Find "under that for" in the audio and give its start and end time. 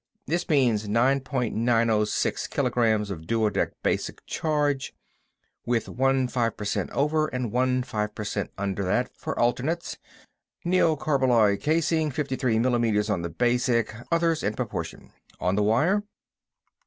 8.57-9.37